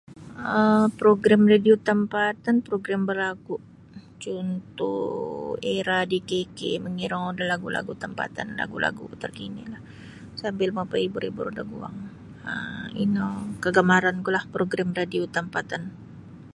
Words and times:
um 0.59 0.85
progrim 1.01 1.41
radio 1.51 1.75
tampatan 1.87 2.55
progrim 2.67 3.01
balagu' 3.09 3.63
cuntuh 4.21 5.55
Era 5.79 5.99
di 6.11 6.19
KK 6.29 6.59
mangirongou 6.85 7.31
da 7.37 7.43
lagu-lagu' 7.51 7.99
tampatan 8.03 8.47
lagu-lagu' 8.61 9.19
tarkinilah 9.21 9.81
sambil 10.41 10.69
mapaibur-ibur 10.77 11.47
daguang 11.57 11.97
um 12.51 12.83
ino 13.03 13.27
kagamarankulah 13.63 14.43
progrim 14.53 14.89
radio 14.99 15.23
tampatan. 15.35 15.83